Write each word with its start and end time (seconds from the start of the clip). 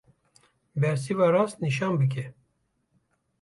Bersiva 0.81 1.27
rast 1.33 1.57
nîşan 1.63 1.93
bike. 1.99 2.25